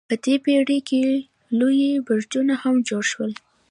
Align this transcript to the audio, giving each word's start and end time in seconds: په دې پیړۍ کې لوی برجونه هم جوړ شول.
په 0.09 0.15
دې 0.23 0.35
پیړۍ 0.45 0.79
کې 0.89 1.01
لوی 1.59 1.83
برجونه 2.07 2.53
هم 2.63 2.75
جوړ 2.89 3.03
شول. 3.11 3.31